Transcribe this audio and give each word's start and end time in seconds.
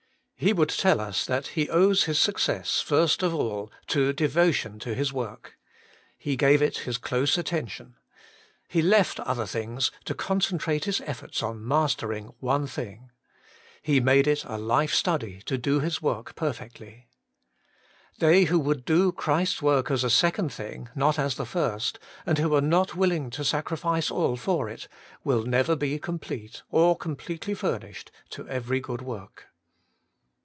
He 0.43 0.53
would 0.53 0.69
tell 0.69 0.99
us 0.99 1.23
that 1.27 1.49
he 1.49 1.69
owes 1.69 2.05
his 2.05 2.17
success, 2.17 2.79
first 2.81 3.21
of 3.21 3.31
all, 3.31 3.71
to 3.85 4.11
devotion 4.11 4.79
to 4.79 4.95
his 4.95 5.13
work. 5.13 5.55
He 6.17 6.35
gave 6.35 6.63
it 6.63 6.79
his 6.79 6.97
close 6.97 7.37
attention. 7.37 7.95
He 8.67 8.81
left 8.81 9.19
other 9.19 9.45
things 9.45 9.91
to 10.05 10.15
concentrate 10.15 10.85
his 10.85 10.99
efforts 11.01 11.43
on 11.43 11.63
mastering 11.67 12.33
one 12.39 12.65
thing. 12.65 13.11
He 13.83 13.99
made 13.99 14.25
it 14.25 14.43
a 14.45 14.57
life 14.57 14.95
study 14.95 15.43
to 15.45 15.59
do 15.59 15.79
his 15.79 16.01
work 16.01 16.33
perfectly. 16.33 17.07
They 18.17 18.45
who 18.45 18.57
would 18.61 18.83
do 18.83 19.11
Christ's 19.11 19.61
work 19.61 19.91
as 19.91 20.03
a 20.03 20.09
second 20.09 20.51
thing, 20.51 20.89
not 20.95 21.19
as 21.19 21.35
the 21.35 21.45
first, 21.45 21.99
and 22.25 22.39
who 22.39 22.55
are 22.55 22.61
not 22.61 22.95
willing 22.95 23.29
to 23.29 23.45
sacrifice 23.45 24.09
all 24.09 24.35
for 24.37 24.67
it, 24.69 24.87
will 25.23 25.43
never 25.43 25.75
be 25.75 25.99
complete 25.99 26.63
or 26.71 26.97
completely 26.97 27.53
furnished 27.53 28.09
to 28.31 28.49
every 28.49 28.79
good 28.79 29.03
work. 29.03 29.45